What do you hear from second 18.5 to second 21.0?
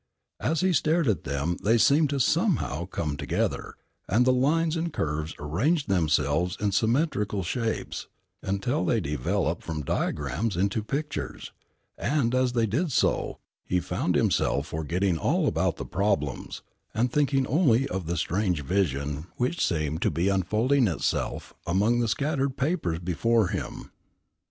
vision which seemed to be unfolding